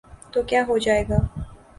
تو 0.31 0.39
کیا 0.43 0.61
ہوجائے 0.67 1.03
گا۔ 1.09 1.17